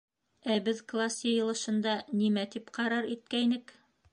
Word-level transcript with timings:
—Ә 0.53 0.55
беҙ 0.67 0.79
класс 0.93 1.17
йыйылышында 1.27 1.93
нимә 2.23 2.49
тип 2.57 2.73
ҡарар 2.79 3.11
иткәйнек? 3.17 3.79